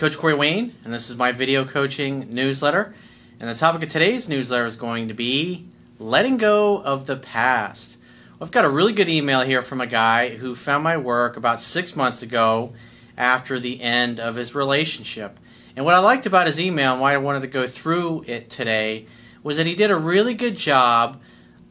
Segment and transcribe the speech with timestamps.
[0.00, 2.94] Coach Corey Wayne, and this is my video coaching newsletter.
[3.38, 5.66] And the topic of today's newsletter is going to be
[5.98, 7.98] letting go of the past.
[8.40, 11.60] I've got a really good email here from a guy who found my work about
[11.60, 12.72] six months ago
[13.18, 15.38] after the end of his relationship.
[15.76, 18.48] And what I liked about his email and why I wanted to go through it
[18.48, 19.06] today
[19.42, 21.20] was that he did a really good job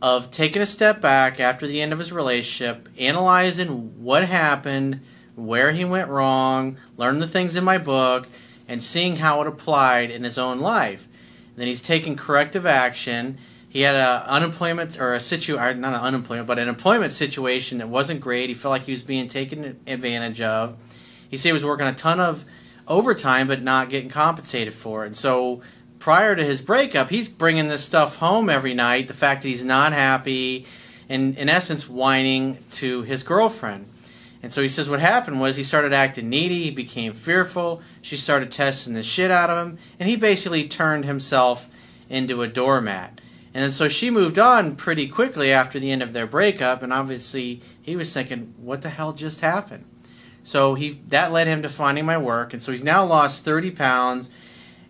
[0.04, 5.00] of taking a step back after the end of his relationship, analyzing what happened,
[5.46, 8.28] where he went wrong, learning the things in my book,
[8.68, 11.08] and seeing how it applied in his own life.
[11.50, 13.38] And then he's taking corrective action.
[13.68, 17.90] He had a unemployment or a situ not an unemployment, but an employment situation that
[17.90, 18.50] wasn't great.
[18.50, 20.78] He felt like he was being taken advantage of.
[21.30, 22.46] He said he was working a ton of
[22.88, 25.08] overtime, but not getting compensated for it.
[25.08, 25.62] And so
[26.00, 29.08] prior to his breakup, he's bringing this stuff home every night.
[29.08, 30.66] The fact that he's not happy,
[31.08, 33.88] and in essence, whining to his girlfriend.
[34.42, 38.16] And so he says what happened was he started acting needy, he became fearful, she
[38.16, 41.70] started testing the shit out of him, and he basically turned himself
[42.10, 43.20] into a doormat.
[43.54, 47.62] And so she moved on pretty quickly after the end of their breakup, and obviously
[47.82, 49.86] he was thinking, what the hell just happened?
[50.44, 53.72] So he that led him to finding my work, and so he's now lost 30
[53.72, 54.30] pounds,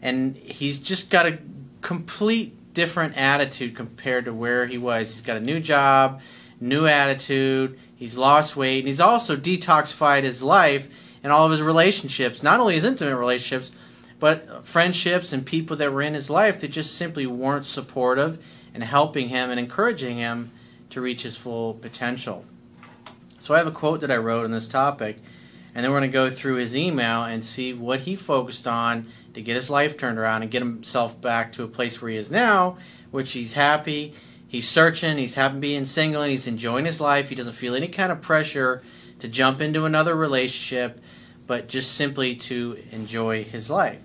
[0.02, 1.40] and he's just got a
[1.82, 5.12] complete different attitude compared to where he was.
[5.12, 6.22] He's got a new job,
[6.60, 10.88] new attitude, He's lost weight, and he's also detoxified his life
[11.22, 13.74] and all of his relationships, not only his intimate relationships,
[14.22, 18.42] but friendships and people that were in his life that just simply weren't supportive
[18.74, 20.50] and helping him and encouraging him
[20.92, 22.46] to reach his full potential.
[23.38, 25.18] So I have a quote that I wrote on this topic,
[25.76, 29.10] and then we're going to go through his email and see what he focused on
[29.34, 32.18] to get his life turned around and get himself back to a place where he
[32.18, 32.78] is now,
[33.12, 34.14] which he's happy
[34.50, 37.30] he's searching, he's happy being single, and he's enjoying his life.
[37.30, 38.84] He doesn't feel any kind of pressure
[39.20, 41.00] to jump into another relationship,
[41.48, 44.00] but just simply to enjoy his life.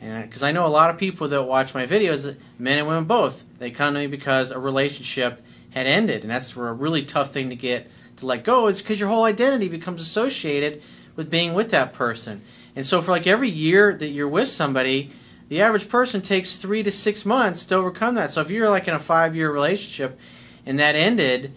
[0.00, 3.04] And because I know a lot of people that watch my videos, men and women
[3.04, 7.32] both, they come to me because a relationship had ended, and that's a really tough
[7.32, 8.68] thing to get to let go.
[8.68, 10.82] Is because your whole identity becomes associated
[11.16, 12.42] with being with that person.
[12.76, 15.10] And so, for like every year that you're with somebody,
[15.48, 18.32] the average person takes three to six months to overcome that.
[18.32, 20.18] So if you're like in a five year relationship
[20.66, 21.54] and that ended,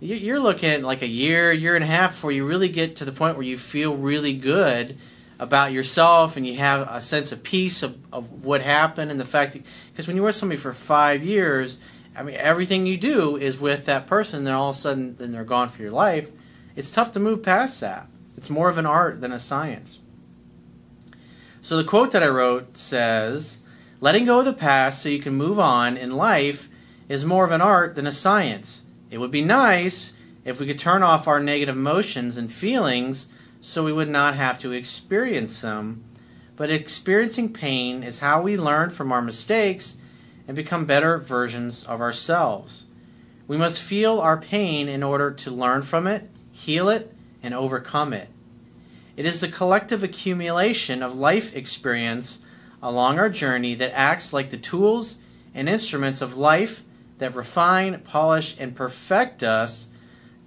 [0.00, 3.04] you're looking at like a year, year and a half before you really get to
[3.04, 4.96] the point where you feel really good
[5.38, 9.24] about yourself and you have a sense of peace of, of what happened and the
[9.24, 11.78] fact that because when you're with somebody for five years,
[12.16, 15.16] I mean everything you do is with that person, and then all of a sudden
[15.16, 16.30] then they're gone for your life.
[16.76, 18.06] It's tough to move past that.
[18.36, 19.98] It's more of an art than a science.
[21.62, 23.58] So the quote that I wrote says,
[24.00, 26.68] Letting go of the past so you can move on in life
[27.08, 28.82] is more of an art than a science.
[29.12, 30.12] It would be nice
[30.44, 33.28] if we could turn off our negative emotions and feelings
[33.60, 36.02] so we would not have to experience them.
[36.56, 39.98] But experiencing pain is how we learn from our mistakes
[40.48, 42.86] and become better versions of ourselves.
[43.46, 48.12] We must feel our pain in order to learn from it, heal it, and overcome
[48.12, 48.28] it.
[49.16, 52.40] It is the collective accumulation of life experience
[52.82, 55.16] along our journey that acts like the tools
[55.54, 56.84] and instruments of life
[57.18, 59.88] that refine, polish, and perfect us,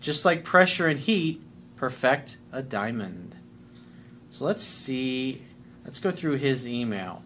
[0.02, 1.42] just like pressure and heat
[1.76, 3.36] perfect a diamond.
[4.30, 5.42] So let's see.
[5.84, 7.24] Let's go through his email.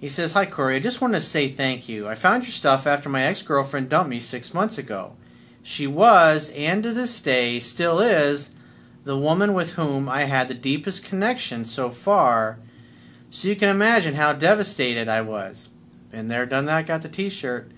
[0.00, 0.76] He says, Hi, Corey.
[0.76, 2.08] I just wanted to say thank you.
[2.08, 5.16] I found your stuff after my ex girlfriend dumped me six months ago.
[5.62, 8.54] She was, and to this day still is,
[9.04, 12.58] the woman with whom I had the deepest connection so far,
[13.30, 15.68] so you can imagine how devastated I was.
[16.10, 17.70] Been there, done that, got the T-shirt.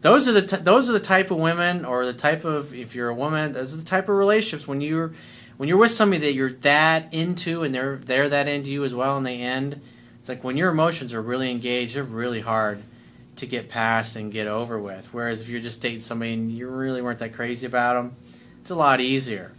[0.00, 2.94] Those are the t- those are the type of women, or the type of if
[2.94, 5.12] you're a woman, those are the type of relationships when you're
[5.56, 8.94] when you're with somebody that you're that into, and they're they're that into you as
[8.94, 9.80] well, and they end.
[10.20, 12.82] It's like when your emotions are really engaged, they're really hard
[13.36, 15.12] to get past and get over with.
[15.12, 18.14] Whereas if you're just dating somebody and you really weren't that crazy about them,
[18.60, 19.52] it's a lot easier.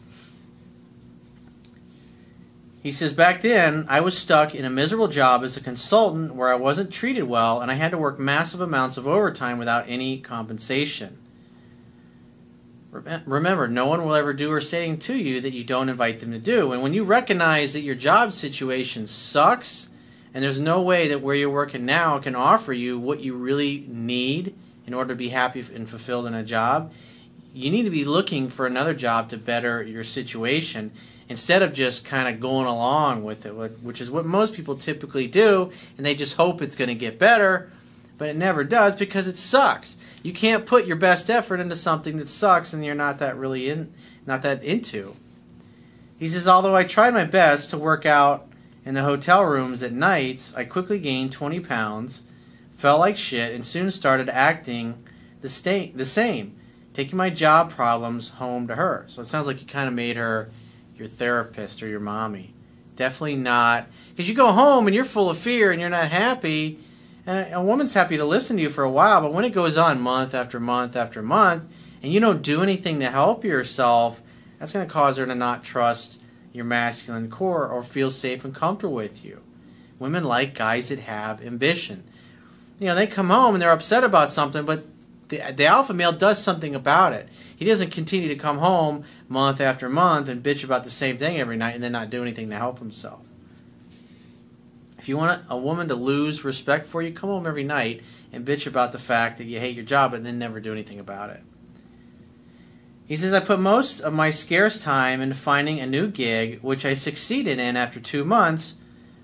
[2.86, 6.50] He says, Back then, I was stuck in a miserable job as a consultant where
[6.50, 10.20] I wasn't treated well and I had to work massive amounts of overtime without any
[10.20, 11.18] compensation.
[12.92, 16.20] Remember, no one will ever do or say anything to you that you don't invite
[16.20, 16.74] them to do.
[16.74, 19.90] And when you recognize that your job situation sucks
[20.32, 23.88] and there's no way that where you're working now can offer you what you really
[23.90, 24.54] need
[24.86, 26.94] in order to be happy and fulfilled in a job,
[27.52, 30.92] you need to be looking for another job to better your situation
[31.28, 35.28] instead of just kind of going along with it, which is what most people typically
[35.28, 37.72] do, and they just hope it's going to get better,
[38.18, 39.98] but it never does because it sucks.
[40.24, 43.70] You can't put your best effort into something that sucks and you're not that really
[43.70, 43.94] in,
[44.26, 45.16] not that into.
[46.18, 48.48] He says, although I tried my best to work out
[48.86, 52.24] in the hotel rooms at nights, I quickly gained 20 pounds,
[52.78, 55.04] felt like shit, and soon started acting
[55.42, 56.56] the, sta- the same,
[56.94, 59.06] taking my job problems home to her.
[59.08, 60.50] So it sounds like he kind of made her
[60.98, 62.54] your therapist or your mommy.
[62.96, 63.88] Definitely not.
[64.10, 66.80] Because you go home and you're full of fear and you're not happy.
[67.26, 69.78] And a, woman's happy to listen to you for a while, but when it goes
[69.78, 71.64] on month after month after month,
[72.02, 74.22] and you don't do anything to help yourself,
[74.60, 76.22] that's going to cause her to not trust
[76.54, 79.42] your masculine core or feel safe and comfortable with you.
[79.98, 82.04] Women like guys that have ambition.
[82.80, 84.86] You know, they come home and they're upset about something, but
[85.30, 87.30] the, the alpha male does something about it.
[87.56, 91.40] He doesn't continue to come home month after month and bitch about the same thing
[91.40, 93.22] every night and then not do anything to help himself.
[94.98, 98.02] If you want a woman to lose respect for you, come home every night
[98.34, 101.00] and bitch about the fact that you hate your job and then never do anything
[101.00, 101.42] about it.
[103.08, 106.86] He says, I put most of my scarce time into finding a new gig, which
[106.86, 108.76] I succeeded in after two months,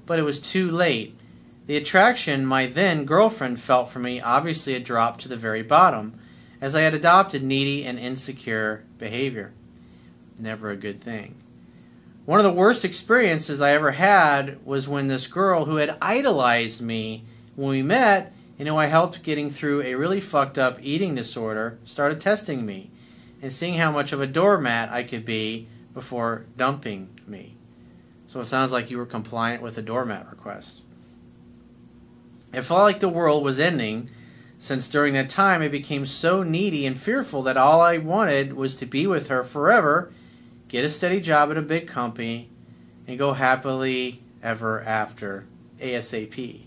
[0.06, 1.18] but it was too late.
[1.72, 6.20] The attraction my then girlfriend felt for me obviously had dropped to the very bottom,
[6.60, 9.54] as I had adopted needy and insecure behavior.
[10.38, 11.42] Never a good thing.
[12.26, 16.82] One of the worst experiences I ever had was when this girl who had idolized
[16.82, 17.24] me
[17.56, 21.80] when we met and who I helped getting through a really fucked up eating disorder
[21.86, 22.92] started testing me
[23.42, 27.56] and seeing how much of a doormat I could be before dumping me.
[28.28, 30.82] So it sounds like you were compliant with the doormat request.
[32.54, 34.10] It felt like the world was ending,
[34.60, 38.76] since during that time I became so needy and fearful that all I wanted was
[38.78, 40.12] to be with her forever,
[40.68, 42.50] get a steady job at a big company,
[43.08, 45.46] and go happily ever after
[45.80, 46.62] ASAP.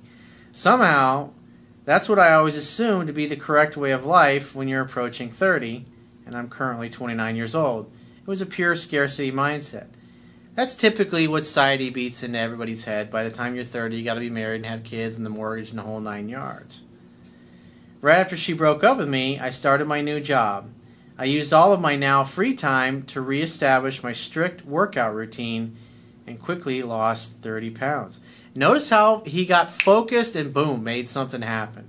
[0.52, 1.30] Somehow,
[1.84, 5.30] that's what I always assumed to be the correct way of life when you're approaching
[5.30, 5.86] 30
[6.26, 7.90] and I'm currently 29 years old.
[8.20, 9.88] It was a pure scarcity mindset.
[10.54, 13.10] That's typically what society beats into everybody's head.
[13.10, 15.30] By the time you're 30, you got to be married and have kids and the
[15.30, 16.82] mortgage and the whole nine yards.
[18.00, 20.70] Right after she broke up with me, I started my new job.
[21.18, 25.76] I used all of my now free time to reestablish my strict workout routine
[26.26, 28.20] and quickly lost 30 pounds.
[28.54, 31.88] Notice how he got focused and boom, made something happen.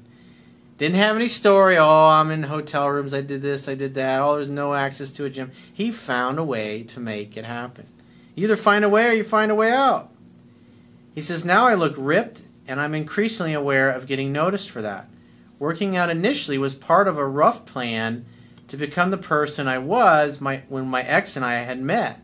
[0.78, 1.78] Didn't have any story.
[1.78, 3.14] Oh, I'm in hotel rooms.
[3.14, 3.70] I did this.
[3.70, 4.20] I did that.
[4.20, 5.52] Oh, there's no access to a gym.
[5.72, 7.88] He found a way to make it happen.
[8.36, 10.12] You either find a way or you find a way out.
[11.16, 15.10] He says, Now I look ripped, and I'm increasingly aware of getting noticed for that.
[15.58, 18.26] Working out initially was part of a rough plan
[18.68, 22.20] to become the person I was my, when my ex and I had met,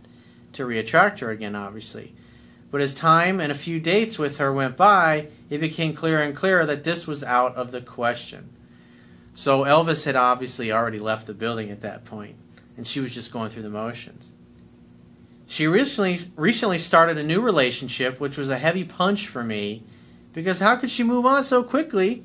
[0.53, 2.13] to reattract her again, obviously.
[2.71, 6.35] But as time and a few dates with her went by, it became clearer and
[6.35, 8.49] clearer that this was out of the question.
[9.33, 12.35] So Elvis had obviously already left the building at that point,
[12.75, 14.31] and she was just going through the motions.
[15.51, 19.83] She recently recently started a new relationship, which was a heavy punch for me,
[20.31, 22.23] because how could she move on so quickly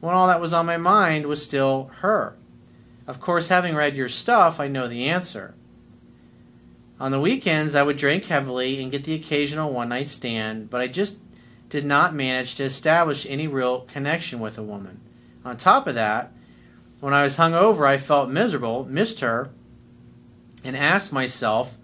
[0.00, 2.36] when all that was on my mind was still her?
[3.06, 5.54] Of course, having read your stuff, I know the answer.
[6.98, 10.80] On the weekends, I would drink heavily and get the occasional one night stand, but
[10.80, 11.20] I just
[11.68, 15.00] did not manage to establish any real connection with a woman.
[15.44, 16.32] On top of that,
[16.98, 19.50] when I was hungover, I felt miserable, missed her,
[20.64, 21.76] and asked myself,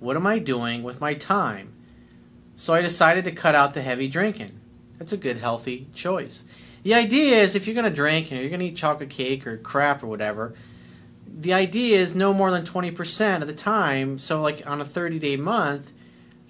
[0.00, 1.72] what am I doing with my time?
[2.56, 4.60] So I decided to cut out the heavy drinking.
[4.98, 6.44] That's a good, healthy choice.
[6.82, 9.46] The idea is if you're going to drink and you're going to eat chocolate cake
[9.46, 10.54] or crap or whatever,
[11.26, 14.18] the idea is no more than 20% of the time.
[14.18, 15.92] So, like on a 30 day month,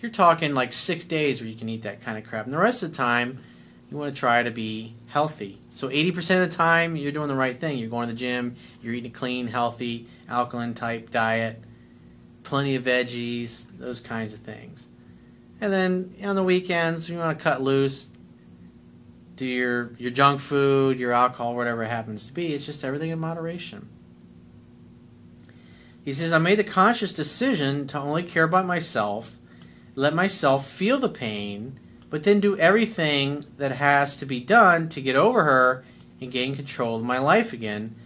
[0.01, 2.45] you're talking like six days where you can eat that kind of crap.
[2.45, 3.41] And the rest of the time,
[3.91, 5.59] you want to try to be healthy.
[5.71, 7.79] So 80% of the time, you're doing the right thing.
[7.79, 11.63] You're going to the gym, you're eating a clean, healthy, alkaline type diet,
[12.47, 14.89] plenty of veggies, those kinds of things.
[15.61, 18.11] And then on the weekends, you want to cut loose,
[19.37, 22.55] do your, your junk food, your alcohol, whatever it happens to be.
[22.55, 23.89] It's just everything in moderation.
[26.05, 29.39] He says, I made the conscious decision to only care about myself
[29.97, 35.01] let myself feel the pain, but then do everything that has to be done to
[35.01, 35.85] get over her
[36.21, 37.97] and gain control of my life again.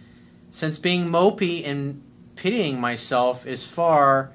[0.49, 2.01] Since being mopey and
[2.35, 4.31] pitying myself is far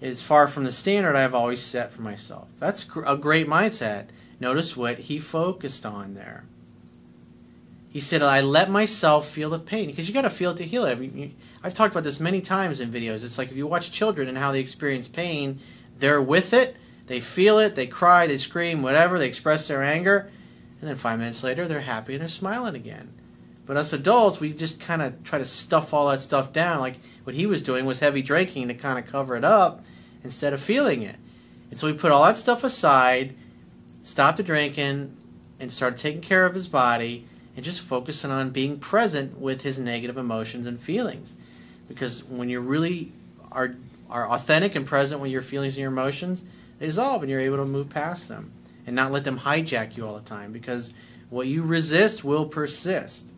[0.00, 2.48] is far from the standard I've always set for myself.
[2.58, 4.06] That's a great mindset.
[4.40, 6.42] Notice what he focused on there.
[7.88, 10.64] He said, I let myself feel the pain because you got to feel it to
[10.64, 10.92] heal it.
[10.92, 13.22] I mean, I've talked about this many times in videos.
[13.22, 15.60] It's like if you watch children and how they experience pain,
[15.98, 16.74] they're with it,
[17.06, 20.30] they feel it, they cry, they scream, whatever, they express their anger,
[20.80, 23.12] and then five minutes later they're happy and they're smiling again.
[23.64, 26.80] But us adults, we just kind of try to stuff all that stuff down.
[26.80, 29.84] Like what he was doing was heavy drinking to kind of cover it up
[30.24, 31.16] instead of feeling it.
[31.70, 33.34] And so we put all that stuff aside
[34.02, 35.16] stopped the drinking
[35.58, 39.78] and started taking care of his body and just focusing on being present with his
[39.78, 41.36] negative emotions and feelings.
[41.88, 43.12] Because when you really
[43.50, 43.74] are
[44.10, 46.44] are authentic and present with your feelings and your emotions,
[46.78, 48.52] they dissolve and you're able to move past them
[48.86, 50.92] and not let them hijack you all the time because
[51.30, 53.32] what you resist will persist.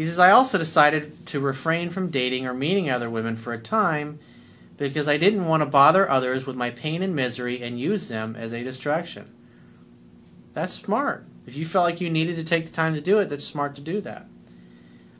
[0.00, 3.58] He says, I also decided to refrain from dating or meeting other women for a
[3.58, 4.18] time
[4.78, 8.34] because I didn't want to bother others with my pain and misery and use them
[8.34, 9.30] as a distraction.
[10.54, 11.26] That's smart.
[11.46, 13.74] If you felt like you needed to take the time to do it, that's smart
[13.74, 14.26] to do that.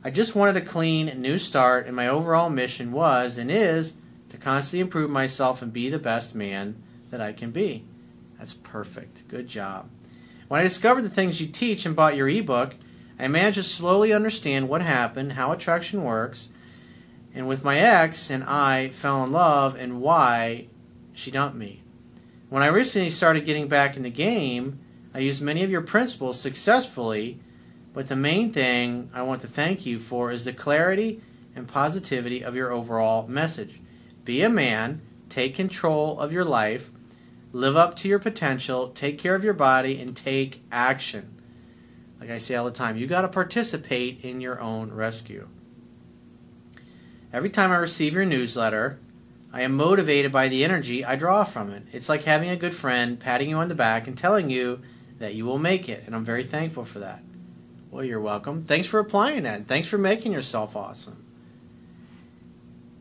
[0.03, 3.93] I just wanted a clean, new start, and my overall mission was and is
[4.29, 7.85] to constantly improve myself and be the best man that I can be.
[8.39, 9.27] That's perfect.
[9.27, 9.91] Good job.
[10.47, 12.73] When I discovered the things you teach and bought your ebook,
[13.21, 16.49] I managed to slowly understand what happened, how attraction works,
[17.35, 20.65] and with my ex and I fell in love and why
[21.13, 21.83] she dumped me.
[22.49, 24.79] When I recently started getting back in the game,
[25.13, 27.39] I used many of your principles successfully,
[27.93, 31.21] but the main thing I want to thank you for is the clarity
[31.55, 33.79] and positivity of your overall message.
[34.25, 34.99] Be a man,
[35.29, 36.89] take control of your life,
[37.53, 41.40] live up to your potential, take care of your body, and take action.
[42.21, 45.47] Like I say all the time, you got to participate in your own rescue.
[47.33, 48.99] Every time I receive your newsletter,
[49.51, 51.83] I am motivated by the energy I draw from it.
[51.91, 54.81] It's like having a good friend patting you on the back and telling you
[55.17, 57.23] that you will make it, and I'm very thankful for that.
[57.89, 58.65] Well, you're welcome.
[58.65, 59.67] Thanks for applying that.
[59.67, 61.25] Thanks for making yourself awesome.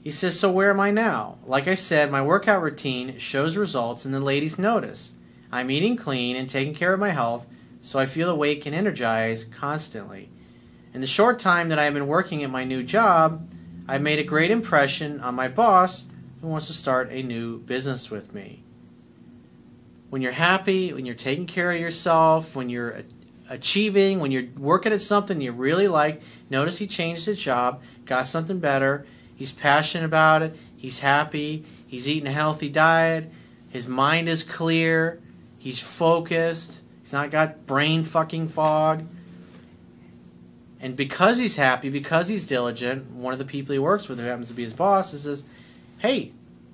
[0.02, 1.36] He says, So where am I now?
[1.44, 5.12] Like I said, my workout routine shows results and the ladies notice.
[5.52, 7.46] I'm eating clean and taking care of my health,
[7.80, 10.30] so I feel awake and energized constantly.
[10.92, 13.48] In the short time that I have been working at my new job,
[13.86, 16.06] I've made a great impression on my boss
[16.40, 18.62] who wants to start a new business with me.
[20.10, 23.02] When you're happy, when you're taking care of yourself, when you're
[23.48, 28.26] achieving, when you're working at something you really like, notice he changed his job, got
[28.26, 29.06] something better,
[29.40, 30.54] He's passionate about it.
[30.76, 31.64] He's happy.
[31.86, 33.32] He's eating a healthy diet.
[33.70, 35.18] His mind is clear.
[35.56, 36.82] He's focused.
[37.10, 39.02] He's not got brain fucking fog.
[40.78, 44.26] And because he's happy, because he's diligent, one of the people he works with, who
[44.26, 45.42] happens to be his boss, says,
[45.98, 46.30] Hey,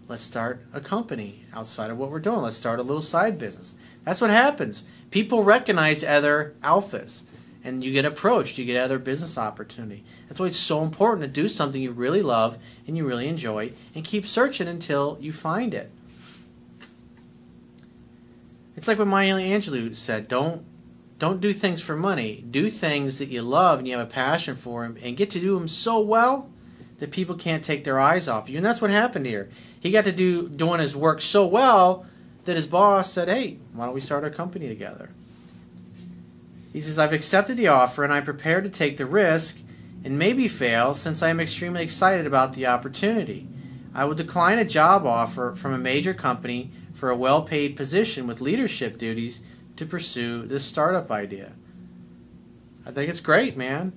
[0.09, 2.43] let's start a company outside of what we're doing.
[2.43, 3.77] Let's start a little side business.
[4.05, 4.85] That's what happens.
[5.11, 7.23] People recognize other alphas
[7.65, 10.05] and you get approached, you get other business opportunity.
[10.29, 13.73] That's why it's so important to do something you really love and you really enjoy
[13.95, 15.91] and keep searching until you find it.
[18.77, 20.65] It's like what Maya Angelou said, don't
[21.19, 22.45] don't do things for money.
[22.51, 25.41] Do things that you love and you have a passion for them and get to
[25.41, 26.51] do them so well
[26.99, 28.59] that people can't take their eyes off you.
[28.59, 29.49] And that's what happened here.
[29.81, 32.05] He got to do doing his work so well
[32.45, 35.11] that his boss said, "Hey, why don't we start a company together?"
[36.77, 39.61] He says, I've accepted the offer and I'm prepared to take the risk
[40.05, 43.49] and maybe fail since I am extremely excited about the opportunity.
[43.95, 48.27] I will decline a job offer from a major company for a well paid position
[48.27, 49.43] with leadership duties
[49.77, 51.53] to pursue this startup idea.
[52.87, 53.93] I think it's great, man.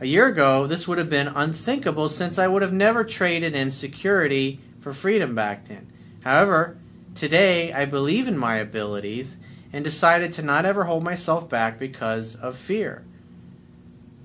[0.00, 3.70] A year ago, this would have been unthinkable since I would have never traded in
[3.70, 5.92] security for freedom back then.
[6.22, 6.78] However,
[7.14, 9.38] today I believe in my abilities
[9.72, 13.04] and decided to not ever hold myself back because of fear.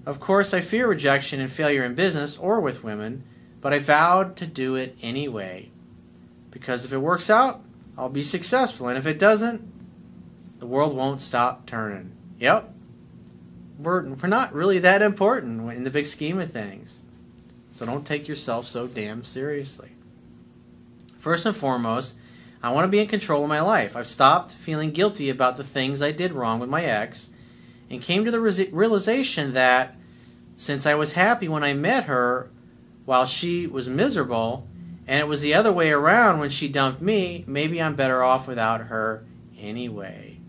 [0.05, 3.23] Of course, I fear rejection and failure in business or with women,
[3.59, 5.71] but I vowed to do it anyway.
[6.55, 7.61] Because if it works out,
[7.97, 9.61] I'll be successful, and if it doesn't,
[10.59, 12.13] the world won't stop turning.
[12.39, 12.73] Yep.
[13.77, 17.01] We're, we're not really that important in the big scheme of things.
[17.73, 19.89] So don't take yourself so damn seriously.
[21.17, 22.17] First and foremost,
[22.63, 23.97] I want to be in control of my life.
[23.97, 27.31] I've stopped feeling guilty about the things I did wrong with my ex
[27.89, 29.93] and came to the realization that
[30.55, 32.49] since I was happy when I met her
[33.03, 34.69] while she was miserable,
[35.07, 38.47] and it was the other way around when she dumped me, maybe I'm better off
[38.47, 39.25] without her
[39.57, 40.39] anyway.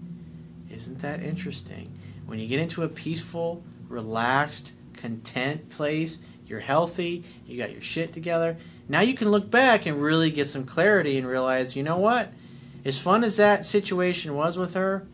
[0.71, 1.93] Isn't that interesting?
[2.27, 8.13] When you get into a peaceful, relaxed, content place, you're healthy, you got your shit
[8.13, 8.57] together,
[8.89, 12.33] now you can look back and really get some clarity and realize, you know what?
[12.85, 15.07] As fun as that situation was with her,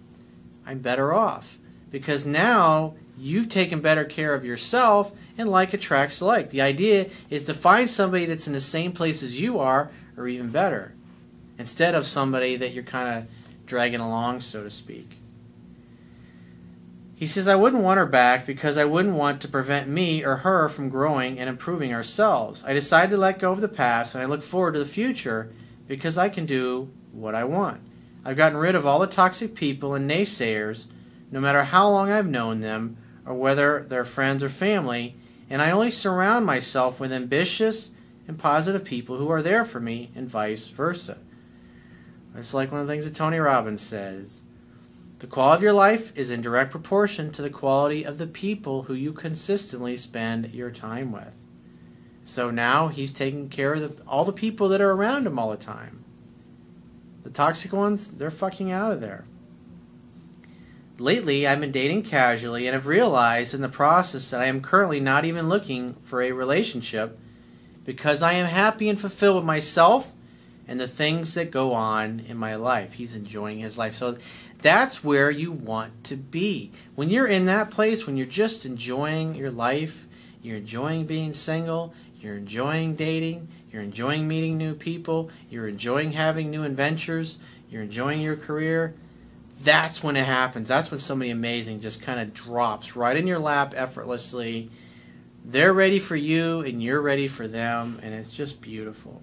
[0.67, 1.59] I'm better off.
[1.91, 6.51] Because now you've taken better care of yourself and like attracts like.
[6.51, 10.27] The idea is to find somebody that's in the same place as you are or
[10.27, 10.93] even better
[11.57, 13.25] instead of somebody that you're kind of
[13.65, 15.19] dragging along, so to speak.
[17.15, 20.39] He says, I wouldn't want her back because I wouldn't want to prevent me or
[20.39, 22.65] her from growing and improving ourselves.
[22.65, 25.53] I decided to let go of the past and I look forward to the future
[25.87, 27.83] because I can do what I want.
[28.25, 30.87] I've gotten rid of all the toxic people and naysayers,
[31.31, 35.17] no matter how long I've known them or whether they're friends or family,
[35.49, 37.93] and I only surround myself with ambitious
[38.27, 41.19] and positive people who are there for me, and vice versa.
[42.37, 44.43] It's like one of the things that Tony Robbins says.
[45.19, 48.85] The quality of your life is in direct proportion to the quality of the people
[48.85, 51.37] who you consistently spend your time with.
[52.25, 55.51] So now he's taking care of the, all the people that are around him all
[55.51, 56.05] the time.
[57.23, 59.25] The toxic ones, they're fucking out of there.
[60.99, 65.01] Lately, I've been dating casually and have realized in the process that I am currently
[65.01, 67.19] not even looking for a relationship
[67.85, 70.13] because I am happy and fulfilled with myself
[70.69, 72.95] and the things that go on in my life.
[72.95, 73.95] He's enjoying his life.
[73.95, 74.19] So
[74.61, 76.71] that's where you want to be.
[76.95, 80.07] When you're in that place, when you're just enjoying your life,
[80.43, 86.51] you're enjoying being single, you're enjoying dating, you're enjoying meeting new people, you're enjoying having
[86.51, 87.39] new adventures,
[87.71, 88.95] you're enjoying your career.
[89.63, 90.69] That's when it happens.
[90.69, 94.71] That's when somebody amazing just kind of drops right in your lap effortlessly.
[95.45, 99.23] They're ready for you and you're ready for them, and it's just beautiful.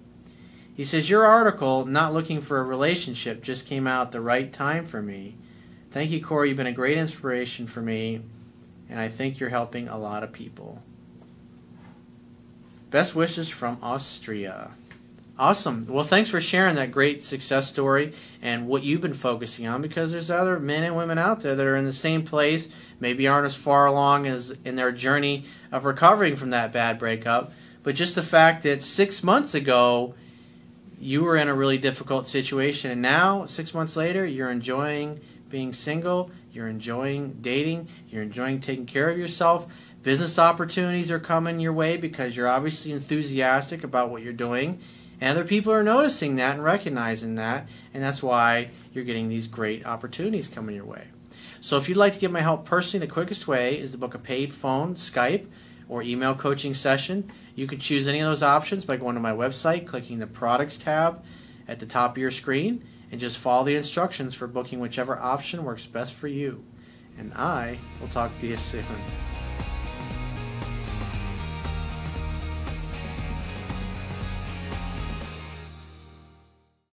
[0.74, 4.50] He says, Your article, Not Looking for a Relationship, just came out at the right
[4.50, 5.36] time for me.
[5.90, 6.48] Thank you, Corey.
[6.48, 8.22] You've been a great inspiration for me,
[8.88, 10.82] and I think you're helping a lot of people.
[12.90, 14.70] Best wishes from Austria.
[15.40, 15.86] Awesome.
[15.88, 20.12] Well, thanks for sharing that great success story and what you've been focusing on because
[20.12, 22.68] there's other men and women out there that are in the same place,
[23.00, 27.54] maybe aren't as far along as in their journey of recovering from that bad breakup.
[27.82, 30.12] But just the fact that six months ago,
[31.00, 35.72] you were in a really difficult situation, and now, six months later, you're enjoying being
[35.72, 39.66] single, you're enjoying dating, you're enjoying taking care of yourself.
[40.02, 44.80] Business opportunities are coming your way because you're obviously enthusiastic about what you're doing,
[45.20, 49.46] and other people are noticing that and recognizing that, and that's why you're getting these
[49.46, 51.08] great opportunities coming your way.
[51.60, 54.14] So, if you'd like to get my help personally, the quickest way is to book
[54.14, 55.46] a paid phone, Skype,
[55.86, 57.30] or email coaching session.
[57.54, 60.78] You can choose any of those options by going to my website, clicking the products
[60.78, 61.22] tab
[61.68, 62.82] at the top of your screen,
[63.12, 66.64] and just follow the instructions for booking whichever option works best for you.
[67.18, 68.86] And I will talk to you soon.